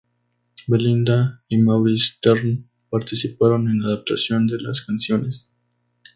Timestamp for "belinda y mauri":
0.67-1.99